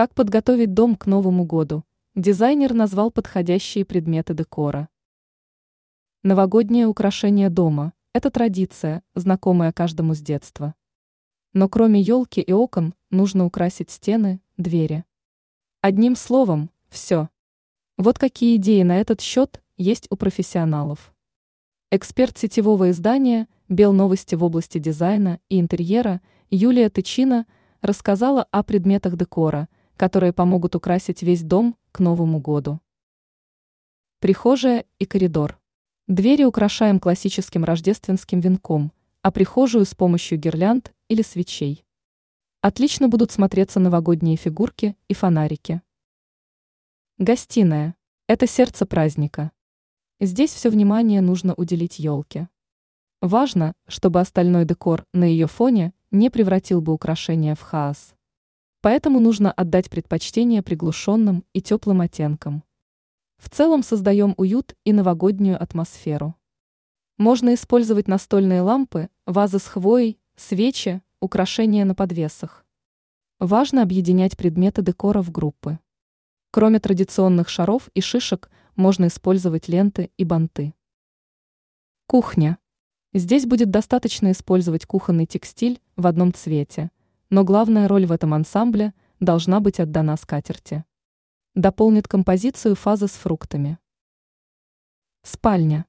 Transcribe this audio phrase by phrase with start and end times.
[0.00, 1.84] Как подготовить дом к Новому году?
[2.14, 4.88] Дизайнер назвал подходящие предметы декора.
[6.22, 10.74] Новогоднее украшение дома– это традиция, знакомая каждому с детства.
[11.52, 15.04] Но кроме елки и окон нужно украсить стены, двери.
[15.82, 17.28] Одним словом, все.
[17.98, 21.12] Вот какие идеи на этот счет есть у профессионалов.
[21.90, 27.44] Эксперт сетевого издания «Белновости» в области дизайна и интерьера Юлия Тычина
[27.82, 29.68] рассказала о предметах декора,
[30.00, 32.80] которые помогут украсить весь дом к Новому году.
[34.20, 35.60] Прихожая и коридор.
[36.08, 41.84] Двери украшаем классическим рождественским венком, а прихожую с помощью гирлянд или свечей.
[42.62, 45.82] Отлично будут смотреться новогодние фигурки и фонарики.
[47.18, 47.94] Гостиная–
[48.26, 49.52] это сердце праздника.
[50.18, 52.48] Здесь все внимание нужно уделить елке.
[53.20, 58.14] Важно, чтобы остальной декор на ее фоне не превратил бы украшение в хаос.
[58.82, 62.64] Поэтому нужно отдать предпочтение приглушенным и теплым оттенкам.
[63.36, 66.34] В целом создаем уют и новогоднюю атмосферу.
[67.18, 72.64] Можно использовать настольные лампы, вазы с хвоей, свечи, украшения на подвесах.
[73.38, 75.78] Важно объединять предметы декора в группы.
[76.50, 80.74] Кроме традиционных шаров и шишек, можно использовать ленты и банты.
[82.06, 82.58] Кухня.
[83.12, 86.90] Здесь будет достаточно использовать кухонный текстиль в одном цвете,
[87.30, 90.84] но главная роль в этом ансамбле должна быть отдана скатерти.
[91.54, 93.78] Дополнит композицию фаза с фруктами.
[95.22, 95.86] Спальня.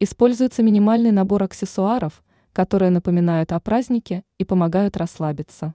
[0.00, 5.74] Используется минимальный набор аксессуаров, которые напоминают о празднике и помогают расслабиться.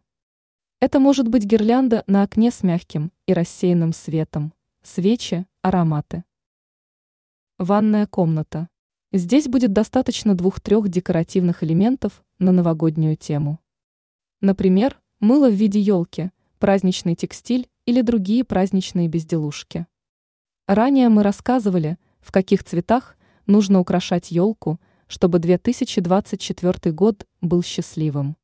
[0.81, 6.25] Это может быть гирлянда на окне с мягким и рассеянным светом, свечи, ароматы.
[7.58, 8.67] Ванная комната.
[9.13, 13.61] Здесь будет достаточно двух-трех декоративных элементов на новогоднюю тему.
[14.41, 19.88] Например, мыло в виде елки, праздничный текстиль или другие праздничные безделушки.
[20.67, 28.36] Ранее мы рассказывали, в каких цветах нужно украшать елку, чтобы 2024 год был счастливым.